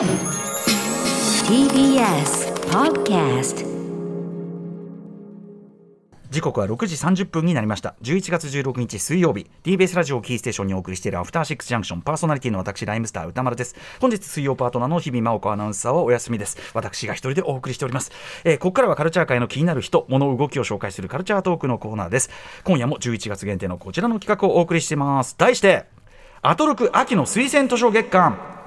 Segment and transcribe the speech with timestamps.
[0.00, 0.08] TBS
[2.70, 3.66] Podcast
[6.30, 7.96] 時刻は6時30分になりました。
[8.00, 9.50] 11月16日水曜日。
[9.62, 13.76] TBS ラジオキーステーションにお送りしているアフターシックスジャンクションパーソナリティの私ライムスター歌丸です。
[14.00, 16.56] 本日水曜パートナーの日々真央子アナウンサーはお休みです。
[16.72, 18.10] 私が一人でお送りしております、
[18.44, 22.30] えーここからはカルチャー界の気になる人物動きを紹介するカルチャートークのコーナーです。
[22.64, 25.34] 今夜も11月限定のこちらの企画をお送りしています。
[25.36, 25.84] 題して
[26.40, 28.59] アトロク秋の推薦図書月間。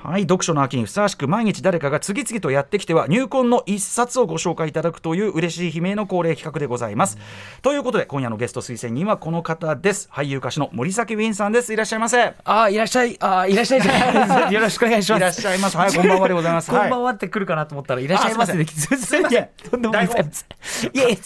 [0.00, 7.18] はい読書の秋にふさわしく毎日誰かが次々とやってきては入魂の一冊をご紹介いただくという嬉しい悲鳴の恒例企画でございます、
[7.62, 10.08] ということで今夜のゲスト推薦人はこの方です。
[10.12, 11.72] 俳優歌手の森崎ウィンさんです。
[11.72, 12.32] いらっしゃいませ。
[12.44, 13.80] あーいらっしゃい、あーいらっしゃい。
[14.54, 15.18] よろしくお願いします。
[15.18, 15.76] いらっしゃいます。
[15.76, 16.70] はいこんばんはでございます。
[16.70, 18.56] こんばんははって来るかなと思ったら、いらっしゃいませ。
[18.56, 19.48] で、すいません。
[19.68, 20.20] とんでもございませ
[20.86, 20.90] ん。
[20.94, 21.16] いやいや、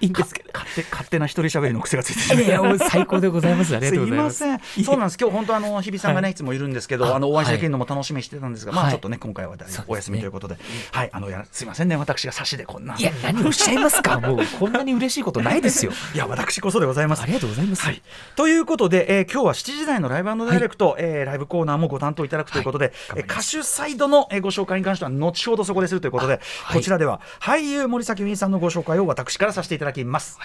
[0.00, 0.50] いいんですけど。
[0.54, 3.76] 勝手勝手な一人喋りの癖がついていやいや、もう最高でございます。
[3.76, 4.46] ありがすいとうございます。
[4.46, 4.84] ません。
[4.84, 5.18] そうなんです。
[5.20, 8.92] 今日本当あの日比さんがね、い、つもいるんですけどあのお会いできるのも楽しみにしてたんですが、まあはい。
[8.92, 10.56] ちょっとね今回はお休みということで。
[10.92, 12.96] はいあのやすいませんね私が差しでこんな。
[12.96, 14.18] いや、何をおっしゃいますか。
[14.20, 15.92] もうこんなに嬉しいことないですよ。
[16.14, 17.22] いや私こそでございます。
[17.22, 17.82] ありがとうございます。
[17.82, 18.02] はい、
[18.36, 26.76] ということで、えー今日は7時台のライブダイレクト、えーライブコーナーもご担当いただくということで、えー歌手サイドの、えーご紹介に関しては後ほどそこでするということで、はい。
[26.78, 30.38] こちらでは俳優森崎ウィンさんのご紹介を私からさせていただきます。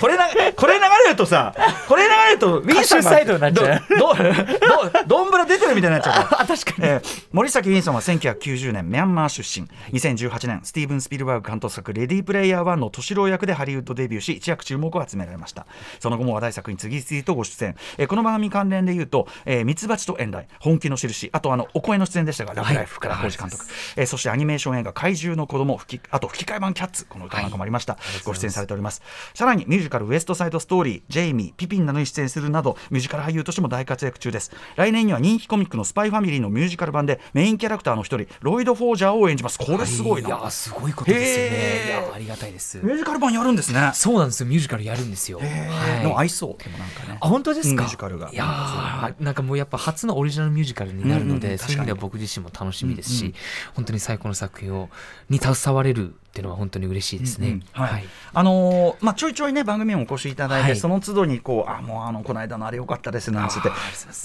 [0.00, 1.54] これなこれ流れるとさ
[1.88, 3.98] これ流れるとウィンさんが歌手サイドになっちゃう。
[3.98, 6.26] どどどどんぶら出てるみたいになっちゃう。
[6.40, 6.88] あ、確かに。
[6.88, 9.68] えー森崎ウィンさんは1990年ミャンマー出身。
[9.92, 15.66] 2018年スティーブン・スピルバーグ監督作「レディープレイヤー1」の敏郎役でハリウッドデビューし一躍注目を集められました。
[16.00, 23.64] その後も話題作に次々とご出演、えーこの番組関連で言うと「えーミツバチと遠雷」「本気の印」あとあのお声の出演でしたが「ラブライフ」から浩二監督、
[23.96, 29.02] えーそしてアニメーション映画「怪獣の子供吹きあと吹き替え版「キャッツ」この歌なんかもありました、ご出演されております。
[29.34, 34.50] さらにミュージカル「ウエストサイドストーリー」ジェイミーピピンなどに出演するなどミュージカル俳優としても大活躍中です。
[34.76, 39.58] 来年には人気コミックの「スパイファミリー」のミュージカル版でメインキャラクターの一人ロイド・フォージャーを演じます。
[39.58, 41.86] これすごいな、いや、すごいことですよね。
[41.86, 42.78] いや、ありがたいです。
[42.78, 43.90] ミュージカル版やるんですね。
[43.94, 44.40] そうなんです。
[44.40, 44.46] よ。
[44.46, 45.38] ミュージカルやるんですよ。
[45.38, 46.02] はい。
[46.02, 47.18] でも合いそうでもなんかね。
[47.20, 47.70] あ本当ですか？
[47.70, 48.30] うんミュージカルが。
[48.32, 53.34] いやーなんかもうやっぱ初のオリジナルミュージカルになるので、うんうんそういう意味では僕自身も楽しみですし、
[53.74, 54.88] 本当に最高の作品を
[55.28, 57.48] に携われるっていうのは本当に嬉しいですね。
[57.48, 57.62] うんうん。
[57.72, 58.04] はい。
[58.32, 60.76] あのーまあ、ちょいちょいね番組にもお越しいただいて、はい。
[60.76, 63.70] その都度にこうあもうあのこの間のあれ良かったですなんつって。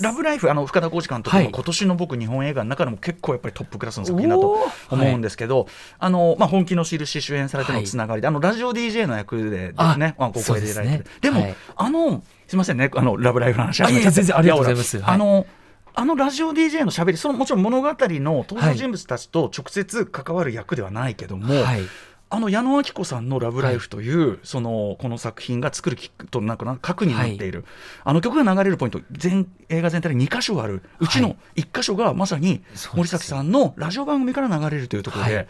[0.03, 1.51] ラブライフあの深田浩二監督のはい。
[1.51, 4.57] 今年の僕日本映画の中でも結構やっぱりトップクラスの作品だと
[4.91, 5.67] 思うんですけど、
[5.97, 11.19] あのまあ、本気の印主演されてのつながりで、あのラジオ DJ の役でですねあまあ、ご声で出られてですね。
[11.22, 11.55] でも、はい。
[11.75, 15.01] あのすみませんねあのラブライフの話あいやいや全然ありがとうございます。
[15.03, 15.47] あの
[15.95, 21.81] あのラジオ DJ のしゃべりそのもちろん物語の登場人物たちと直接関わる役ではないけども、はい
[22.30, 27.66] あの矢野明子さんの「ラブライフ」という、そのこの作品が作るきっとなんかな核になっている、
[28.03, 30.81] あの曲が流れるポイント全映画全体で2箇所ある。
[31.00, 32.64] うちの1箇所がまさに
[32.96, 35.47] 森崎さんのラジオ番組から流れるというところで、はい。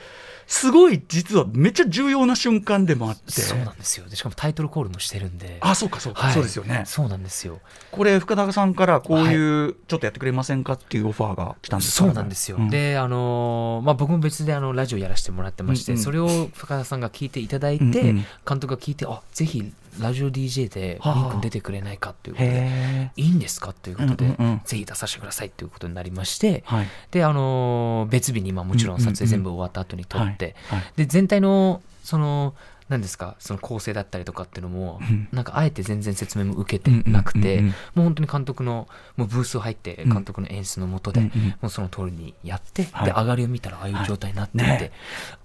[0.47, 3.31] すごい実はめっちゃ重要な瞬間でもあって。
[3.31, 4.08] そうなんですよ。
[4.08, 5.58] でしかもタイトルコールもしてるんで。
[5.62, 6.34] あそうかそうか、はい。
[6.34, 6.84] そうですよね。
[6.85, 7.62] そうなんですよ。
[7.91, 11.02] これ深田さんからこういう、ちょっとやってくれませんかってい。
[11.02, 18.16] うオファーが来たんですかそうなんですよ、うんであのーまあ僕も別であのラジオやらせてもらってまして、うんうんそれを深田さんが聞いていただいて、うんうん。
[18.48, 21.14] 監督が聞いてあぜひラジオ DJ ではあ。
[21.16, 24.62] リンクに出てくれないかっていうことで、へいいんですかということで、うんうんうん。
[24.66, 26.88] ぜひ出させてくださいということになりまして、はい。
[27.12, 30.80] であのー別日にまあもちろん撮影全部終わった後に撮って、はい。
[30.80, 30.94] はい。
[30.98, 32.56] で全体のその
[32.90, 33.35] 何ですか？
[33.40, 35.28] その構成だったりとかっていうのも、うん。
[35.31, 38.88] なんかあえて全然説明も受けてなくて、もう本当に監督の
[39.18, 40.13] もうブース入ってうん。
[40.13, 41.29] 監督の演出のもとで、も
[41.63, 43.06] うその通りにやって、はい。
[43.06, 44.91] で上がりを見たらああいう状態になっていて、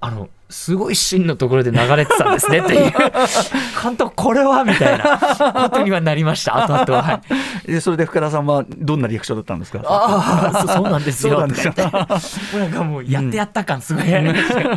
[0.01, 2.93] あのすごいシーンのところで流れてたんですねっていう。
[3.83, 5.19] 監督これはみたいな。
[5.21, 7.23] ことにはなりました後々は、は
[7.65, 9.81] い、でそれで深田さんはどんなリアクションだったんですか？
[9.85, 14.61] ああそそうなんですよなんかもうやってやった感すごいありました。
[14.61, 14.71] よ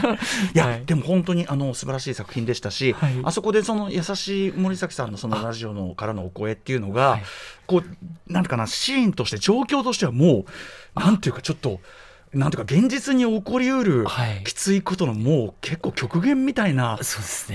[0.53, 0.85] いや、はい。
[0.85, 3.21] でも本当にあの素晴らしい作品でしたし、はい。
[3.23, 7.23] あそこでその優しい森崎さんのそのラジオのからのお声っていうのが、はい。
[7.65, 10.45] こうなんていうかなシーンとして状況としてはも
[10.95, 11.79] うなんていうかちょっと
[12.33, 14.43] なんていうか現実に起こりうるはい。
[14.43, 16.99] きついことのもう結構極限みたいな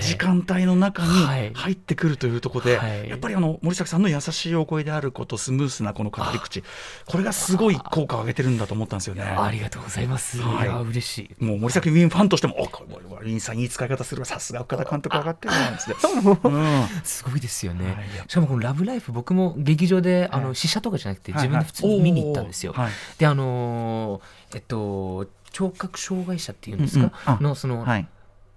[0.01, 1.49] 時間帯の中はい。
[1.49, 3.09] に入ってくるというところで、はい。
[3.09, 6.63] やっぱりあの森崎さんの優しいお声であることスムースなこの語り口
[7.07, 9.23] これがすごい効果を上げてるんだと思ったんですよね。
[9.23, 10.69] ありがとうございます、はい。
[10.69, 11.45] いや嬉しい。
[11.45, 15.93] もう森崎ウィンファンとしても、おこれウィンさんいい使い方するわ、さすが岡田監督上がってるなんつって。
[16.49, 16.87] うん。
[17.05, 20.47] すごいですよね、はいしかもこの「ラブライフ」僕も劇場であはい。
[20.47, 22.93] の試写とかじゃなくてはい自分で普通に見に行ったんですよ、はい。
[23.19, 27.13] であのーえっと聴覚障害者っていうんですか、うんうん。
[27.39, 28.09] あのその、はい。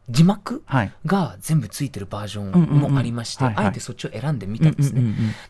[0.10, 0.92] 字幕はい。
[1.06, 3.66] が全部ついてるバージョンもありまして、はいはい。
[3.68, 5.02] あえてそっちを選んでみたんですね。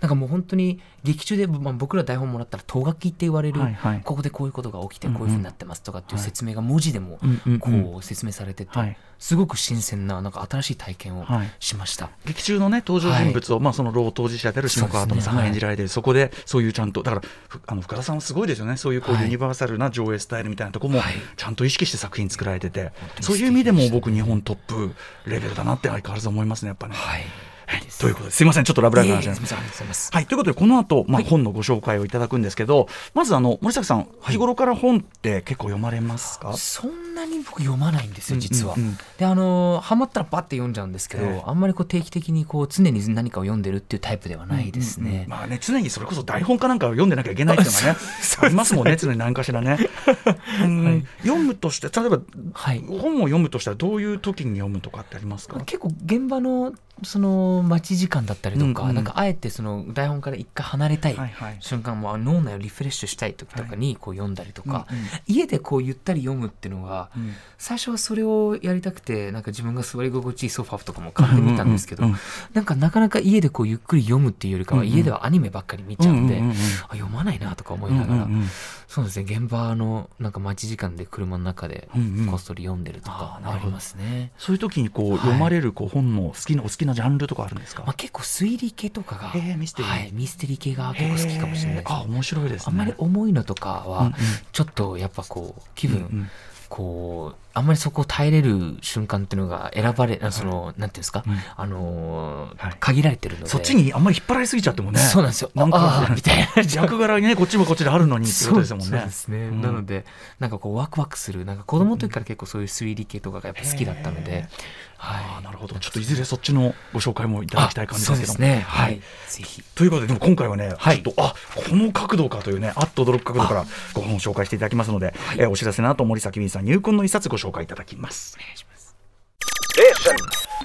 [0.01, 4.01] なんかもう本当に劇中で、まあ、僕ら台本もらったら「とがき」って言われる、はいはい。
[4.03, 7.17] ここでこういうことが起きてこういうふうになってますとかっていう説明が文字でも
[7.59, 11.51] こう説明されてて、はいすごく新鮮ななんか新しい体験をはい。
[11.59, 12.09] しました。
[12.25, 15.85] 劇中のね登場人物を、まあその老当事者である下川友さんが演じられてい。
[15.85, 18.77] るそ,、こでそういうちゃんとだからふあの深田さんはすごいですよね。
[18.77, 19.25] そういうこうはい。
[19.25, 21.13] ユニバーサルな上映スタイルみたいなところもはい。
[21.37, 24.91] ちゃんと意識して作品作られてて、そういう意味でも僕日本トップ
[25.27, 26.95] レベルだなって相変わらず思いますねやっぱね。
[26.95, 28.63] はい、ということですいません。
[28.65, 30.11] ちょっとラブライブな話になんます。
[30.11, 38.75] はい、ということでこの後、まあ、本のご紹介をいただくんですけど、まずあの森崎さん日頃から本って結構読まれますか、そんなに僕読まないんですよ実は。
[38.75, 38.89] うんうん。
[38.89, 41.43] うんであのハマったらバッて読んじゃうんですけど、ええ。
[41.45, 45.09] あんまりこう定期的にこう常に何かを読んでるっていうタイプではないですね。
[45.11, 45.29] うんうん。
[45.29, 47.99] まあね常にそれこそ台本かなんかを読んでなきゃいけないってい うのはね。
[48.41, 49.77] ありますもんね常に何かしらね、
[50.63, 51.07] うん。
[51.23, 52.19] 読むとして例えば
[52.53, 52.79] はい。
[52.87, 55.59] 本を読むとしたらどういう時に読むとかってありますか？
[55.65, 58.95] 結構現場のその待ち時間だったりとか、うんうん。
[58.95, 61.57] なんかあえてその台本から一回離れたいはいはい。
[61.59, 65.05] 瞬間も、脳内をリフレッシュしたい時とかにこう読んだりとか、うんうん。
[65.27, 67.33] 家でこうゆったり読むっていうのが、うん。
[67.57, 72.21] 最初はそれをやりたくてなんか自分が座り心地いいソファーとかも買ってみたんですけど、うんうんうん。
[72.53, 74.93] なんかなかなか家でこうゆっくり読むっていうよりかは、うんうん。
[74.93, 76.55] 家ではアニメばっかり見ちゃうんで、うんうんうんうん。
[76.55, 76.57] あ
[76.91, 78.47] 読まないなとか思いながら、うんうんうん。
[78.87, 82.25] そうですね現場のなんか待ち時間で車の中でうんうん。
[82.27, 84.31] こっそり読んでるとかありますね。
[84.37, 85.19] そういう時にこう、はい。
[85.19, 89.91] 読まれるこう本の好きなお好きなジャンルとかあるんですか、まあ、結構推理系とかが、へえミステリー。
[89.91, 91.99] はい、ミステリー系が結構好きかもしれないです、へー。
[91.99, 92.65] あ面白いですね。
[92.67, 94.11] あんまり重いのとかは、
[94.51, 96.29] ちょっとやっぱこう気分、
[96.69, 101.37] こうあんまりそこを耐えれる瞬間っていうのが選ばれあその、なんていうんですか、うん。
[101.55, 102.77] あのーはい。
[102.79, 103.49] 限られてるので。
[103.49, 104.99] そっちにあんまり引っ張られすぎちゃってもね。
[104.99, 105.51] そうなんですよ。
[105.53, 106.63] なんかみたいな。
[106.73, 108.85] 役柄にねこっちもこっちであるのにってことですもんね。
[108.85, 109.61] そうですね、うん。
[109.61, 110.05] なので
[110.39, 114.49] なんかこうワクワクするなんか子供の時から結構そういう推理系とかがやっぱ好きだったので、へ
[114.97, 115.43] はい。
[115.43, 115.79] なるほど。
[115.79, 118.33] ちょっといずれそっちのご紹介もいただきたい感じですけども。
[118.33, 118.63] そうですね。
[118.67, 119.63] はい、ぜひ。
[119.73, 121.01] ということででも今回はね、はい。
[121.01, 121.33] ちょっとあ
[121.69, 128.37] この角度かというねあっと驚く角度からご本を紹介していただきますので、えーお知らせの後森崎ウィンさん入魂の一冊ご紹介いただきます。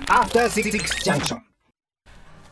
[0.09, 0.71] After Six
[1.05, 1.39] Junction.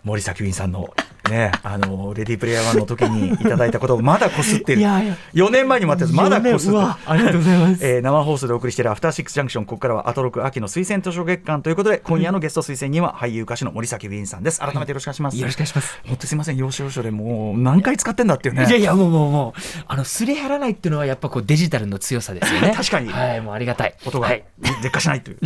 [0.03, 0.95] 森崎ウィンさんの
[1.31, 4.81] ねあのレディープレイヤー1の時にいただいたことをまだこすってる。
[4.81, 5.17] いやいや。
[5.35, 7.87] 4年前にもあったやつまだこすってありがとうございます。
[7.87, 14.61] えー生放送でお送りしているアフターシックスジャンクションここからはアトロク秋の推薦図書月間ということで今夜のゲスト推薦には俳優歌手の森崎ウィンさんです。
[14.61, 16.01] 改めてよろしくお願いします、よろしくお願いします。
[16.07, 16.57] 本当すいません。
[16.57, 18.67] 要所要所でもう何回使ってんだっていうね。
[18.67, 22.73] いやいやもうもうもうあのすれ払わないっていうのはやっぱこうデジタルの強さですよね。
[22.77, 23.09] 確かに。
[23.11, 23.95] はいもうありがたい。
[24.07, 24.45] 音がはい。
[24.83, 25.39] 劣化しないという、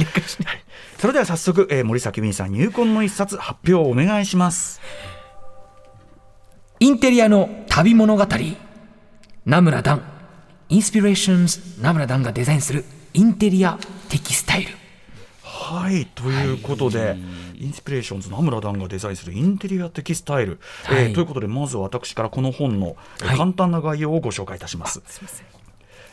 [0.98, 4.80] それでは早速、えー森崎ウィンさん入魂の一冊発表をお願いします
[6.80, 8.24] インテリアの旅物語。
[9.44, 10.02] 名村ダン。
[10.68, 11.60] インスピレーションズ。
[11.82, 12.84] 名村ダンがデザインする。
[13.14, 13.76] インテリア
[14.08, 14.70] テキスタイル。
[15.42, 17.16] はいということで、
[17.56, 18.30] Inspirations。
[18.30, 19.32] 名村ダンがデザインする。
[19.32, 21.02] インテリア的スタイル、はい。
[21.02, 25.02] えーということでまず私からこの本の、簡単な概要をご紹介いたします。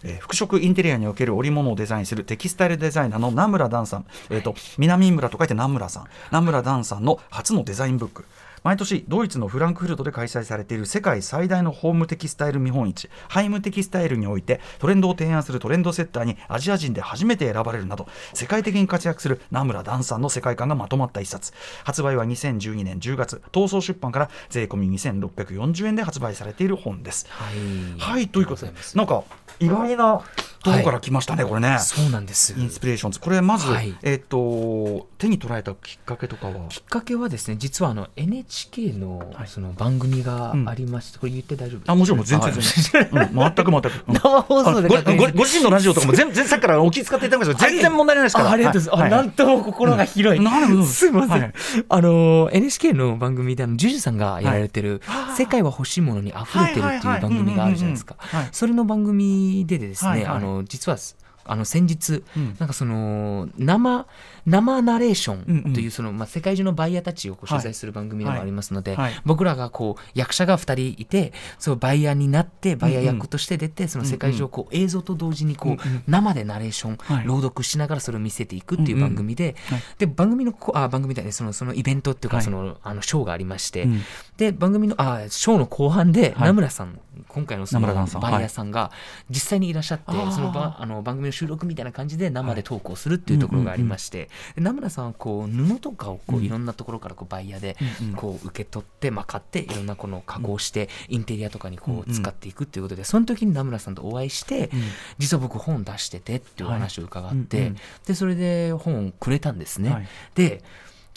[0.03, 2.23] えー服飾インテリアにおける織物をデザインする。
[2.23, 6.07] テキスタイルデザイナーの名村ダンさん、えー、と南村と書いて名村さん。
[6.31, 8.25] 名村ダンさんの初のデザインブック
[8.65, 21.53] 毎年ドイツのフランクフルトで開催されている世界最大のホームテキスタイル見本市ハイムテキスタイルにおいてトレンドを提案するトレンドセッターにアジア人で初めて選ばれるなど世界的に活躍する名村ダンさんの世界観がまとまった一冊。
[21.83, 27.27] 発売は2012年10月東総出版から税込み2640円で発売されている本です。
[27.29, 27.99] はい。
[27.99, 29.23] はいということでなんか
[29.59, 30.23] 意外な
[30.63, 31.77] ところから来ましたね、これね。
[31.79, 32.55] そうなんです。
[32.57, 33.19] インスピレーションズ。
[33.19, 33.95] これまず、はい。
[34.01, 36.67] えっ、と手に捉えたきっかけとかは？
[36.69, 38.54] きっかけはですね実はあの NHK
[38.97, 39.47] のはい。
[39.47, 44.13] その番組がありまして、これ言って大丈夫あもちろん全然あ全然、うん、全く全く、うん。
[44.13, 48.49] 生放送であごごご自身のラジオとかも全然さっきからお気遣っていただきますけど全然問題ないですから。
[48.49, 49.11] あありがとうございます。
[49.11, 50.85] はあなんとも心が広い。
[50.85, 51.07] す。
[51.07, 51.41] いません。
[51.41, 51.53] はい。
[51.89, 58.15] あの NHK の番組であのジュジュさんがやられてるはい「世界は欲しいものに溢れてる」っていう番組があるじゃないですか。
[58.51, 60.97] それの番組でですね、あの実は
[61.45, 62.55] あの先日、うん。
[62.59, 64.07] なんかその生
[64.45, 65.71] 生ナレーショうんうん。
[65.71, 69.11] ンというその、まあ、世界中のバイヤーたちを取材する番組でもありますので、はい。
[69.13, 76.03] はい僕らがこう役者が2人いてそうバイヤーになってバイヤー役として出て、その世界中をこう映像と同時にこう、うんうん。
[76.07, 77.25] 生でナレーション、はい。
[77.25, 79.81] 朗読しながらそれを見せていくっていう番組で、はい。
[79.97, 82.45] で番組のこあ番組だねそのそのイベントっていうか、はい。
[82.45, 84.01] そのあのショーがありまして、うん。
[84.37, 86.47] で番組のあショーの後半ではい。
[86.47, 86.99] 名村さん、
[87.35, 88.91] 今回のそのバイヤーさんが
[89.29, 90.31] 実際にいらっしゃって、あー。
[90.31, 97.75] そのばあの番組の収録みたいな感じで生でトークをするっていうところがありまして、で名村さんはこう布とかをこういろんなところからこうバイヤーで
[98.15, 104.69] こう受け取って、まあ、買っていろんなこの加工してインテリアとかにこう使っていくっていうことでその時に名村さんとお会いして、
[105.17, 107.73] 実は僕本出しててっていうお話を伺って、
[108.07, 109.91] でそれで本をくれたんですね。
[109.91, 110.07] はい。
[110.35, 110.63] で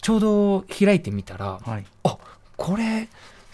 [0.01, 1.85] ちょうど開いてみたら、はい。
[2.03, 2.17] あ
[2.57, 3.07] これ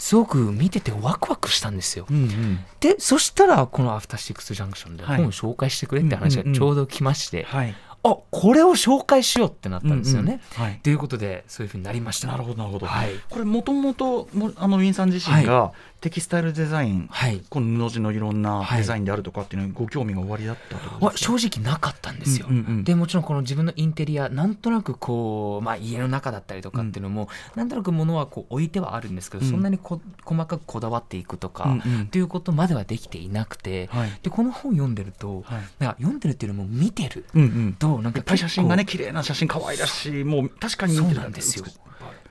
[0.05, 2.05] すごく見ててワクワクしたんですよ。
[2.07, 2.59] うんうん。
[2.79, 5.17] でそしたらこの「アフターシックス・ジャンクション」ではい。
[5.17, 7.75] 本を紹介してくれって話がちょうど来まして、はい。
[8.03, 10.41] あこれを紹介しようってなったんですよね。
[10.57, 10.79] うんうんはい。
[10.83, 12.27] ということでそういうふうになりました。
[12.27, 13.09] なるほどなるほど、はい。
[13.31, 15.71] これもともともあのウィンさん自身が
[16.05, 17.41] テキスタイルデザイン、はい。
[17.49, 18.77] この布地のいろんなはい。
[18.77, 22.83] デザインであるとかっていうのにご興味がおありだったとは正直なかったんですよ、うんうんうん。
[22.83, 29.49] でもちろんこの自分のインテリアなんとなくこう、まあ、家の中だったりとかっていうのも、なんとなく物はこう置いてはあるんですけど、うん。
[29.49, 32.01] そんなにこ細かくこだわっていくとか、うんうん。
[32.03, 34.11] っていうことまではできていなくて、はい。
[34.21, 35.63] でこの本読んでると、はい。
[35.79, 37.73] なんか読んでるっていうのも見てるうんうん。
[37.73, 41.65] となんかやっぱり写真がね綺麗な写真可愛らしいもう確かに見てるんですよ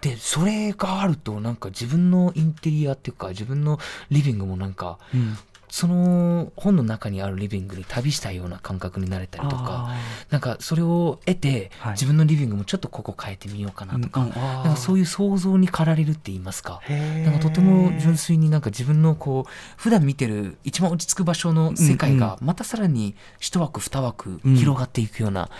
[0.04, 3.78] でそれがあるとなんか自分のインテリアっていうか自分の
[4.10, 5.36] リビングもなんかうん。
[5.70, 9.96] その本の中にあるリビングに旅したような感覚になれたりとかあ
[10.30, 11.92] なんかそれを得て、はい。
[11.94, 16.80] 自分のリビングもちょっとここ変えてみようかなとか,、うなんかそういう想像に駆られるって言いますか。
[16.88, 24.54] なんかとても純粋になんか自分のこう普段見てる一番落ち着く場所の世界がまたさらに一枠二枠うん。
[24.54, 25.50] 広がっていくような、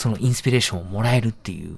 [0.00, 1.76] そのインスピレーションをもらえるっていう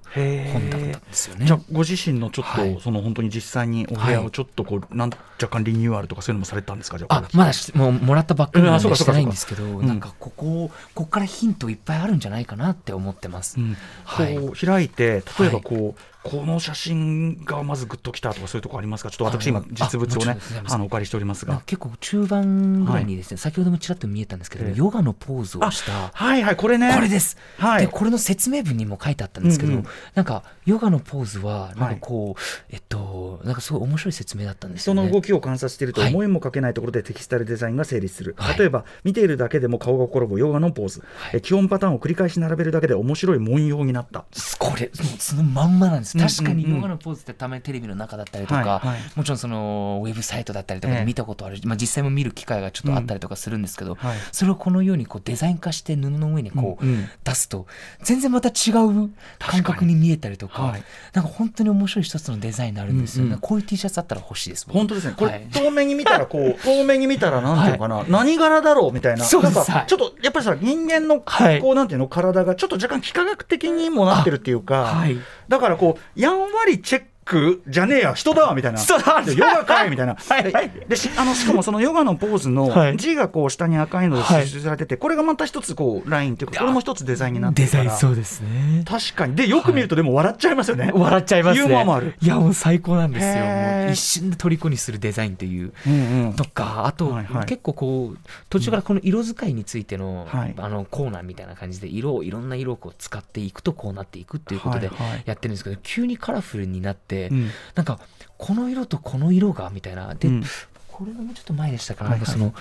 [0.52, 1.45] 本だったんですよね。
[1.45, 2.79] じゃあご自身のちょっと、はい。
[2.81, 6.99] その本当に実際にお部屋をちょっとこう、なん若干リニューアルとかそういうのもされたんですか？
[6.99, 9.85] じゃああまだしもうもらったばっかりなんでしてないんですけど、ん。
[9.85, 13.59] なんかここここからヒントいっぱいあるんじゃないかなって思ってます。
[13.59, 13.76] うん。
[14.05, 14.37] はい。
[14.37, 19.11] こう開いて例えばはいこう、この写真がまずグッときたとかそういうところありますか？
[19.11, 20.38] ちょっと私今実物をね
[20.69, 21.62] あのお借りしておりますが。
[21.67, 24.75] 結構中盤ぐらいにですね、先ほどもちらっと見えたんですけど、ええ。
[24.76, 26.11] ヨガのポーズをした。
[26.12, 26.93] はいはいこれね。
[26.95, 27.87] これです、はい。
[27.87, 35.02] でこれの説明文にも書いてあったんですけど、うなんかヨガのポーズはなんかこう、えっとなんかすごい面白い説明だったんですよね。
[35.02, 36.11] 人の動きを観察しているとはい。
[36.11, 38.59] 思いもかけないところでテキスタイルデザインが成立する、はい。
[38.59, 41.37] 例えば見ているだけでも顔が転ぶヨガのポーズ、はい。
[41.38, 44.25] え基本パターンを繰り返し並べるだけで面白い文様になった。
[44.59, 46.35] これそのまんまなんですうんうんうん。
[46.35, 49.00] 確かにヨガのポーズってたまにテレビの中だったりとか、はいはい。
[49.14, 51.00] もちろんそのウェブサイトだったりとかええ。
[51.00, 54.19] で見たことある、まあ、実際も見る機会がちょっとあったりとかするんですけど、はい。
[54.33, 57.09] それをこのようにこうデザイン化して布の上にこううんうん。
[57.25, 57.66] 出すと
[58.02, 63.40] 全然また違う感覚に見えたりとかはいなんか本当に面白い一つのデザインになるんですよね、うんうん。
[63.40, 64.78] こういう T シャツあったら欲しいです僕。
[64.78, 65.14] 本当ですね。
[65.16, 65.47] これ、はい。
[65.50, 69.54] 遠目に見たらこう 遠目に見たらなんていうのかな、何柄だろうみたいなそうです。
[69.54, 69.87] なんかはい。
[69.87, 71.61] ちょっとやっぱりさ人間のはい。
[71.61, 75.19] こうなんていうの体がちょっと若干幾何学的にもなってるっていうか、はい。
[75.49, 78.79] だからこうやんわりチェックじゃねえや人だわみたいな。
[78.79, 80.14] そうだでヨガかいみたいな。
[80.14, 80.71] はいはい。
[80.88, 82.97] でしあのしかもそのヨガのポーズのはい。
[82.97, 104.91] 字がこう下に赤いのではい刺繍されてて、これがまた一つこうラインっていうかこれも一つデザインになってデるからザインそうですね確かにでよく見るとでも笑っちゃいますよね、笑っちゃいますねユーモアもあるいやもう最高なんですよ一瞬で虜にするデザインといううんうんとかあと、はいはい結構こう途中からこの色使いについての,、はいあのコーナーみたいな感じで色をいろんな色をこう使っていくとこうなっていくっていうことで
[105.25, 107.50] やってるんですけど、急にカラフルになって、うん。
[107.75, 107.99] なんか
[108.38, 110.14] この色とこの色がみたいな。
[110.14, 110.45] で、うん。
[110.88, 112.04] これがもうちょっと前でしたか。
[112.04, 112.21] はいはい。
[112.21, 112.54] ら、なんかその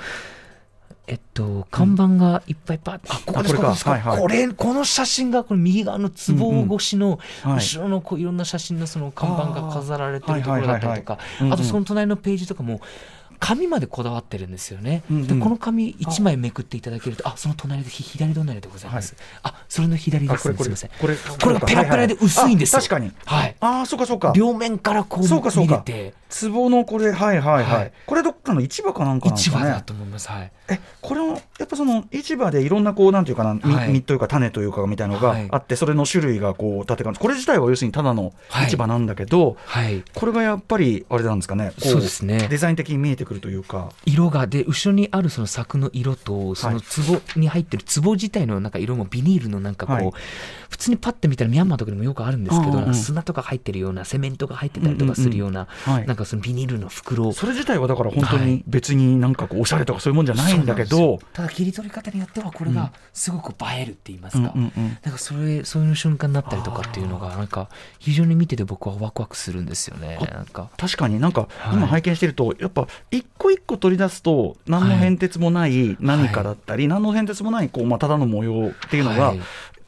[1.08, 4.20] えっと看板がいっぱいパッあここですこここですはいはい。
[4.20, 7.56] これこの写真がこの右側の壺越しのはい。
[7.56, 11.20] 後ろのこういろんな写真のその看板が飾られてるところだったりとか。
[11.52, 12.82] あとその隣のページとかも
[13.42, 15.04] 紙までこだわってるんですよね。
[15.10, 19.16] うんうんでこの紙1枚めくっていただけるとあその隣でひ左隣でございます。
[19.42, 21.40] あそれの左ですあこれこれねすみません。
[21.40, 22.78] これがペラペラで薄いんですよ。
[22.78, 23.56] あ確かにはい。
[23.60, 26.14] ああそうかそうか両面からこうそうかそうか見れて
[26.50, 27.92] 壺のこれはいはいはい、はい。
[28.06, 29.66] これどっかの市場かなんかなんですかね。
[29.66, 30.30] 市場だと思います。
[30.30, 30.52] はい。
[30.70, 33.94] えこれもやっぱその市場でいろんなこうなんていうかな、みはい。
[33.94, 35.48] 実というか種というかみたいなのがはい。
[35.52, 38.70] あって、それの種類がこう立てかこれ自体は要するにただのはい。
[38.70, 40.04] 市場なんだけど、はい。
[40.14, 42.48] これがやっぱりあれなんですかねこそうですね。
[42.50, 43.92] デザイン的に見えてくるというか。
[44.06, 50.12] 色がで後ろにあるその柵の色とその壺に入ってる壺自体のなんか色もビニールのなんかこう、はい。
[50.70, 58.64] 普通にパッて見たらミャンマーとかにもよくあるんですけど、砂とか入ってるようなセメントが入ってたりとかするような、はいなんかそのビニールの袋それ自体はだから本当にはい。
[58.68, 61.30] 別になんかこうおしゃれとかそういうもんじゃないんだけどそうなんですよ。
[61.34, 64.98] ただ切り取り方によってはこれがすごく映えるって言いますか、うんうんうん。
[65.04, 70.18] なんかそれそういう瞬間になったりとかっていうのがなんか非常に見てて僕はワクワクするんですよね。
[70.32, 70.70] なんか。
[70.78, 71.76] 確かになんかはい。
[71.76, 79.40] 今拝見してると、やっぱ一個一個取り出すと何の変哲もない何かだったり、何の変哲もないこう、まあ、ただの模様っていうのが、はい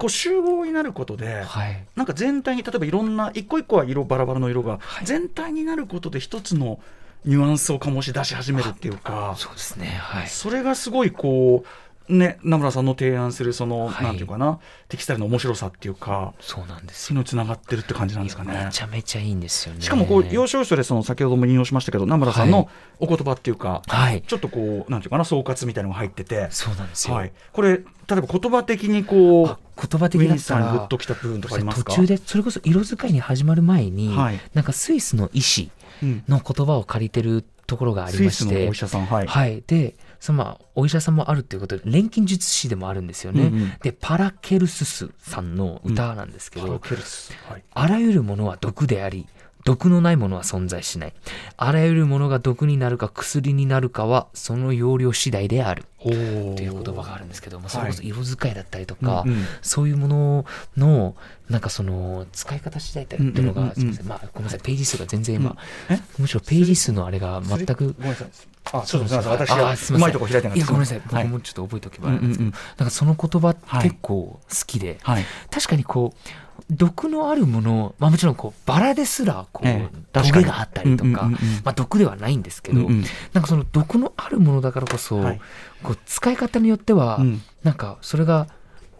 [0.03, 1.81] こう集合になることで、はい。
[1.95, 5.05] なんか全体に例えばいろんな一個一個は色バラバラの色が、はい。
[5.05, 6.79] 全体になることで一つの
[7.23, 9.85] ニュアンスを醸し出し始めるっていうかそうですね。
[9.85, 10.27] はい。
[10.27, 11.67] それがすごいこう
[12.09, 14.03] ね名村さんの提案するその、はい。
[14.05, 18.65] なんていうかなテキスタイルの面白さっていうかそうなんですそういうのつながってるって感じなんですかね。
[18.65, 18.71] め。
[18.71, 19.81] ちゃめちゃいいんですよね。
[19.81, 22.67] しかもこう要所要所でその先ほども引用しましたけど名村さんのはい。
[22.99, 24.21] お言葉っていうか、はい。
[24.21, 34.39] ちょっとこうなんていうかな総括みたいなのが入ってて、そうなんですよ、はい、これ例えば言葉的にこうあ言葉的ウィンだったグッときた部分とかありま途中でそれこそ色使いに始まる前に、はい。
[34.53, 36.23] なんかスイスの医師うん。
[36.27, 38.43] の言葉を借りてるところがありスイまして。
[38.43, 43.73] スのお医者さんはい、はい、でそのまあお医者さんもあるっていうことで錬金術師でもあるんですよね、うんうん。
[43.83, 47.63] でパラケルススさんの歌なんですけど、パラケルスはい。
[47.73, 49.27] あらゆるものは毒であり
[49.65, 51.13] 毒のないものは存在しない。
[51.57, 55.83] あらゆるものが毒になるか薬になるかはその容量次第である。
[55.99, 57.87] おーっていう言葉があるんですけど、まあ、そはい。
[57.87, 59.45] れこそ色使いだったりとか、うんうん。
[59.61, 60.45] そういうもの
[60.77, 61.15] の
[61.49, 63.89] なんかその使い方次第だっていうのが、うんうんうんうん。
[63.89, 64.05] ません。
[64.07, 64.59] まあごめんなさい。
[64.61, 65.57] ページ数が全然今、
[65.89, 65.95] うん。
[65.95, 66.01] え？
[66.19, 68.27] むしろページ数のあれが全くごめんなさい
[68.71, 69.31] あそうですすみません。
[69.31, 69.93] 私あすいません。
[69.93, 73.83] がうまいとこ開いてなごめんなさい、はい僕もちょっと覚えておけばなんですけど、なんかその言葉はい。
[73.83, 75.25] 結構好きで、はい。
[75.51, 76.29] 確かにこう
[76.69, 79.97] 毒のあるもの、まあ、もちろんこうバラですらこう、ええ。
[80.13, 80.31] 確かに。
[80.31, 81.29] トゲがあったりとか、
[81.63, 83.03] まあ、毒ではないんですけど、なん
[83.41, 85.41] かその毒のあるものだからこそ、はい。
[85.83, 87.41] こう使い方によっては、うん。
[87.63, 88.47] なんかそれが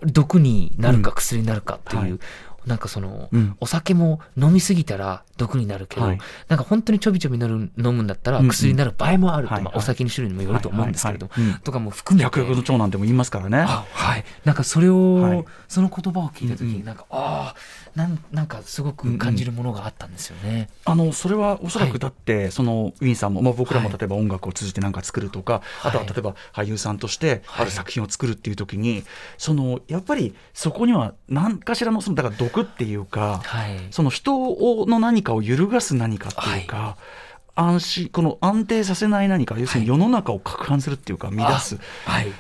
[0.02, 2.20] 毒になるか薬になるかっていう、はい
[2.66, 3.56] なんかその、うん。
[3.60, 6.20] お酒も飲みすぎたら毒になるけど、はい。
[6.48, 8.50] なんか本当にちょびちょびなる飲むんだったらうんうん。
[8.52, 9.64] 薬になる場合もあると、はい。
[9.64, 11.42] まあ、お酒の種類にもよると思うんですけれど、はい。
[11.42, 11.46] はい。
[11.46, 11.62] はいうん。
[11.62, 12.24] とかも含めて。
[12.26, 13.60] 百薬の長なんても言いますからね。
[13.60, 15.46] あはい、なんかそれを、はい。
[15.68, 16.76] その言葉を聞いた時うんうん。
[16.78, 17.56] になんか、ああ
[17.96, 20.70] なんなんかすごく感じるものがあったんですよね。
[20.86, 23.98] あのそれはおそらくだって、そのウィンさんも、まあ、僕らもはい。
[23.98, 27.64] 例えば音楽を通じて何か作るとか、あとははい例えば俳優さんとしてはい。
[27.64, 29.04] ある作品を作るっていう時に、
[29.38, 36.98] そのやっぱりそこには何かしらのそのだから毒っていうか、はい、その人をの何かを揺るがす何かっていうか、
[37.56, 42.32] 安心この安定させない何か要するに世の中を攪拌するっていうか乱す、はい、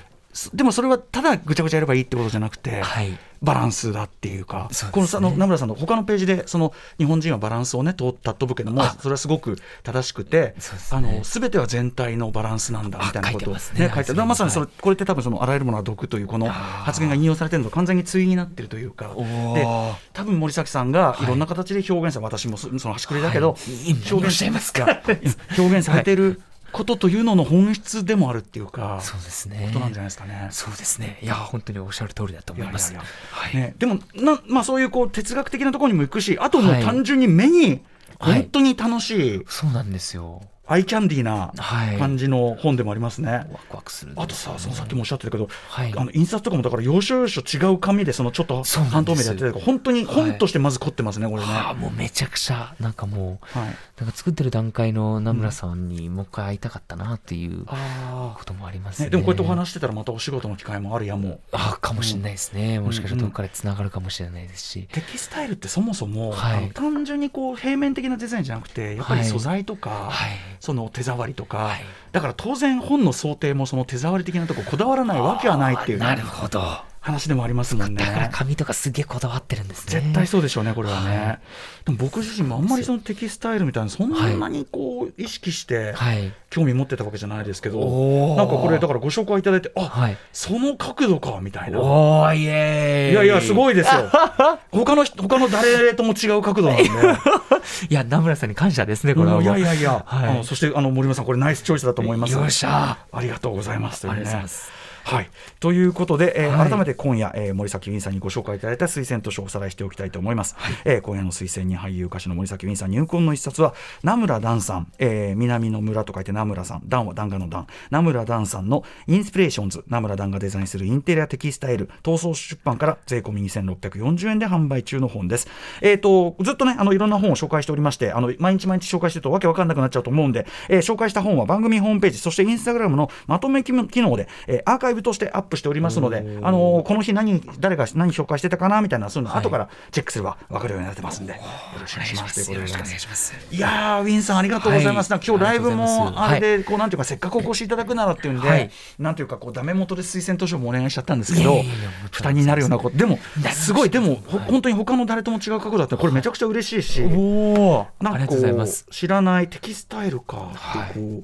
[0.53, 4.93] でもそれはただぐちゃぐちゃやればいいってことじゃなくて、はい、バランスだっていうか、そうね。
[4.93, 10.79] このの名村さんの他のページでその日本人はバランスをねと尊ぶけどもあそれはすごく正しくて、すね。
[10.91, 19.09] あの全ては全体のバランスなんだみたいなことをあ書いてますね書いてまさにそれ、はこれって多分そのあらゆるものは毒というこの発言が引用されてるのと完全に対になってるというか
[19.53, 19.67] で
[20.13, 21.23] 多分森崎さんがはい。
[21.23, 23.89] いろんな形で表現され、私もそその端くれだけど、はい。
[23.89, 25.01] いい何をおっしゃいますか。
[25.57, 26.41] 表現されてる
[26.73, 29.67] ことというのの本質でもあるっていうか、そうですね。
[29.67, 30.47] ことなんじゃないですかね。
[30.51, 31.19] そうですね。
[31.21, 32.91] いや本当におっしゃる通りだと思います。
[32.91, 33.61] いやいやいはい。
[33.61, 37.81] ね、でもな、まあ、そういうこう哲学的なところにも行くしあともうはい単純に目に
[38.19, 40.41] はい本当に楽しいそうなんですよ。
[40.65, 43.31] アイキャンディーなはい感じの本でもありますね。
[43.31, 51.47] ワクワクするんですあとさ、そのさっきもおっしゃってたけど、はいあの印刷とかもだから要所要所違う紙でそのちょっと半透明でやってたけど本当にはい本としてまず凝ってますね、これね。
[51.49, 59.07] ああもうめちゃくちゃなんかもうはい、なんか作ってる段階の名村さんにもう一回会いたかったなっていうあこともありますね。
[59.07, 61.39] ねでもこうやってお話してたらまたお仕事の機会もあるやもう。
[61.51, 62.79] あかもしれないですね。
[62.79, 64.87] もしかしたらどこかでつながるかもしれないですし。
[64.93, 66.33] テキスタイルってそもそも、
[66.73, 71.81] 単純にこう平面的なデザインじゃなくてやっぱりはい素材とか、はいその手触りとか、はい。
[72.11, 76.05] だから当然本の想定もその手触り的なとここだわらないわけはないっていうね。
[76.05, 76.92] なるほど。
[77.03, 78.11] 話でもありますもんねだ。
[78.11, 80.01] から紙とかすげえこだわってるんですね。
[80.01, 81.17] 絶対そうでしょうね、これはね。
[81.17, 81.39] はい
[81.83, 86.31] でも僕自身もあんまりそのテキスタイルみたいな、そんなにこう意識してはい。
[86.49, 90.17] 興味持ってたわけじゃないですけど、なんかこれ、だからご紹介いただいて、あ、はい。
[90.31, 91.81] その角度かみたいな。
[91.81, 94.09] おーイエーイいやいや、すいごいですよ。
[94.71, 96.83] 他の人、他の誰とも違う角度なんで。
[97.89, 102.33] いや名村さんに感謝ですねこれはいやいやいや、はいあのそしてあの森村さん、これナイスチョイスだと思います。
[102.33, 104.07] よっしゃありがとうございます。
[104.07, 106.69] ありがとうございますはい、ということで、えーはい。
[106.69, 116.81] 改めて今夜、えー森崎ウィンさんにご紹介いただいた推薦図書をおさらいしておきたいと思います、えー今夜の推薦に俳優歌手の森崎ウィンさん入魂の一冊は名村段さん、えー南の村と書いて名村さん。
[116.87, 117.67] 段は弾丸の段。
[117.89, 119.83] 名村段さんのインスピレーションズ。
[119.87, 121.89] 名村段がデザインするインテリアテキスタイル。
[122.01, 125.47] 闘争出版から税込み2640円で販売中の本です。
[125.81, 139.25] えっ、とずっとねあのいろんな本を紹介しておりましてあの毎日毎日紹介してるとわけわかんなくなっちゃうと思うんで、えー紹介した本は番組ホームページそしてインスタグラムのまとめ機機能で、えーアーカイブとしてアップしておりますので、あのーこの日何誰が何紹介してたかなみたいなそうい。
[139.25, 141.39] うの後からチェックすれば分かるようになってますんで、よ
[141.79, 142.45] ろしくお願いします。
[142.45, 143.33] といます。
[143.51, 145.21] いやーウィンさんありがとうございます、はい。
[145.25, 148.69] 今日ライブもあれでこうなんていうかせっかくお越しいただくならっていうんで、はい。
[148.99, 151.63] なんていうかこうダメ元で推薦図書もお願いしちゃったんですけど
[152.11, 153.17] 負担になるようなことでも
[153.51, 153.73] す。
[153.73, 154.15] ごいでも、
[154.47, 161.23] 本当に他の誰とも違う角度だったらこれめちゃくちゃ嬉しいし、おおなんかこう知らないテキスタイルかはいってこ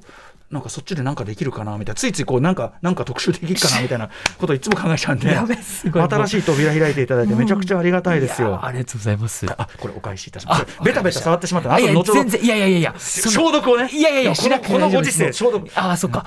[0.50, 6.02] なんかそっちでなんかできるかなみたいなついついこうなんかなんか特集できるかなみたいなことをいつも考えちゃうんでやべすごい。
[6.02, 8.50] 新しい扉開いていただいてめちゃくちゃありがたいですよ。
[8.50, 9.46] やありがとうございます。
[9.48, 10.66] あこれお返しいたします。
[10.82, 12.36] ベタベタ触ってしまったらあいやあと後ほど。
[12.36, 13.88] いやいやいやいや消毒をね。
[13.92, 15.68] いやいやいやこのこのご時世消毒。
[15.76, 16.26] ああそっか。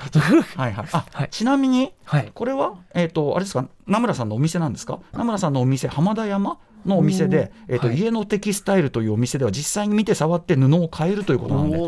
[0.56, 0.86] はいはい。
[0.92, 1.28] あ、はい。
[1.30, 2.30] ちなみに、はい。
[2.32, 3.68] これはえっ、とあれですか？
[3.86, 5.00] 名村さんのお店なんですか？
[5.12, 6.56] 名村さんのお店浜田山
[6.86, 7.98] のお店で、えっ、と、はい。
[7.98, 11.78] 家のテキスタイルというお店では実際に見て触って布を変えるということなんで。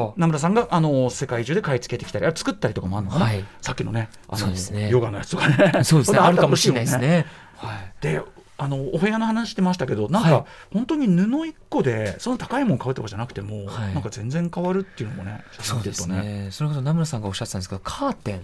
[0.00, 3.44] お名村さんがあの世界中で買い付けてきたりあ作ったりとかもあるのかな、はい。
[3.60, 4.88] さっきのねあのそうですね。
[4.90, 5.84] ヨガのやつとかね。
[5.84, 6.18] そうですね。
[6.18, 7.26] あるかもしれないですね。
[7.56, 7.92] はい。
[8.00, 8.20] で
[8.62, 10.44] あのお部屋の話してましたけどなんか、はい。
[10.74, 13.94] 本当に布一個でその高いもの買うとかじゃなくても、はい。
[13.94, 16.22] なんか全然変わるっていうのもねそうですね。
[16.22, 16.48] ね。
[16.50, 18.40] それこそ名村さんがおっしゃってたんですけどカーテン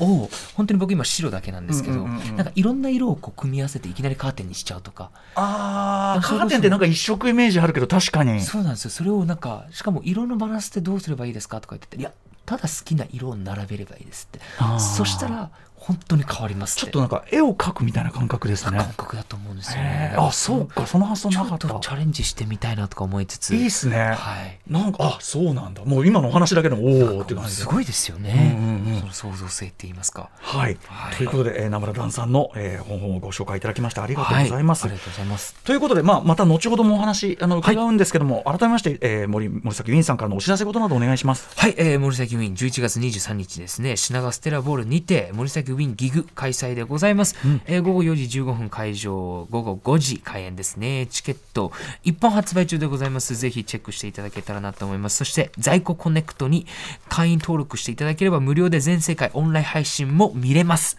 [0.00, 8.42] を本当に僕今白だけなんですけど、なんかいろんな色をこう組み合わせていきなりカーテンにしちゃうとか、あーそうカーテンってなんか一色イメージあるけど確かに。
[8.42, 8.90] そうなんですよ。
[8.90, 12.12] それをなんかしかも色のバランスってどうすればいいですかとか言ってていや
[12.44, 14.40] ただ好きな色を並べればいいですって。
[14.78, 15.50] そしたら
[15.86, 18.78] 本当に変わりますちょっとなんか絵を描くみたいな感覚ですね。
[18.78, 20.14] 感覚だと思うんですよね。
[20.16, 21.68] あそうかその発想ちょなかった。
[21.68, 23.54] っとチャレンジしてみたいなとか思いつつ。
[23.54, 24.14] いいっすね、は
[24.46, 24.58] い。
[24.66, 25.84] なんかあそうなんだ。
[25.84, 27.66] もう今のお話だけでもおおって感じです。
[27.66, 29.00] ごいですよね、うんうんうん。
[29.00, 30.30] その創造性って言いますか。
[30.40, 31.16] はい、はい。
[31.16, 34.86] ということで、えー、名村段さんの、えー、本をご紹介いただきましてありがとうございます。
[34.86, 35.54] はありがとうございます。
[35.64, 41.50] ということで、まあ、また後ほどもお話あの伺うんですけども、改めまして、えー、森森崎ウィンさんからのお知らせことなどお願いします。
[41.58, 43.98] はい、えー、森崎ウィン11月23日ですね。
[43.98, 51.06] 品川ステラボールにて森崎ウィンギグ開催でございます、えー午後4時15分会場午後5時開演ですね。
[51.06, 53.36] チケット一般発売中でございます。
[53.36, 55.16] ぜひチェックしていただけたらなと思います。
[55.16, 56.66] そして在庫コネクトに
[57.08, 60.96] 会員登録していただければ無料で全世界オンライン配信も見れます。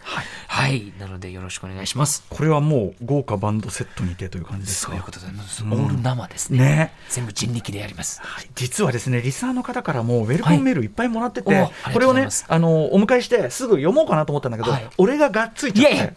[0.48, 2.24] はい、なのでよろしくお願いします。
[2.28, 4.92] これはもう豪華バンドセットにてという感じですか？
[4.92, 6.58] そういうことで、オール生ですね。
[6.58, 6.92] ね。
[7.08, 8.20] 全部人力でやります。
[8.22, 8.50] はい。
[8.54, 11.92] 実はですねリスナーの方からもウェルカムメールいっぱいもらってて、はい。
[11.92, 14.88] これをねあのお迎えしてすぐ読もうかなと思ったんだけど、はい。
[14.98, 16.12] 俺ががっついちゃっていやいや。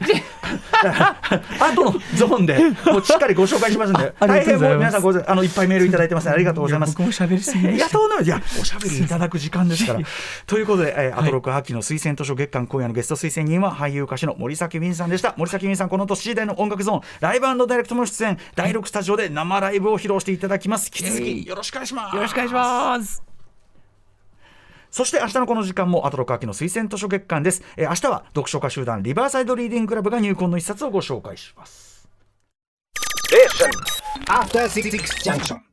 [0.84, 1.18] だか
[1.60, 4.14] ら後のゾーンでもうしっかりご紹介しますんで。
[4.20, 6.96] 大変もう皆さんごあのいっぱいメールいただいてますありがとうございます。
[6.96, 8.24] 僕も喋りすぎいやそんです。
[8.24, 10.00] いやおしゃべりいただく時間ですから。
[10.46, 15.34] ということで、えー、アトロク秋の推薦図書月間今夜のゲスト推薦人は俳優歌手の森崎ウィンさんでした。
[15.38, 18.38] 森崎ウィンさんこの後 C 代の音楽ゾーンライブダイレクトも出演。
[18.56, 20.88] 第6スタジオで生ライブを披露していただきます。
[20.88, 22.16] 引き続きよろしくお願いします。
[22.16, 23.29] よろしくお願いします
[24.92, 32.08] そして明日のこの時間もアトロク秋の推薦図書月間です、えー明日は読書家集団リバーサイドリーディングクラブが入魂の一冊をご紹介します。
[34.28, 34.92] After Six
[35.24, 35.69] Junction.